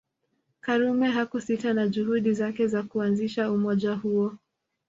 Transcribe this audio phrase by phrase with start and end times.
[0.61, 4.35] Karume hakusita na juhudi zake za kuanzisha umoja huo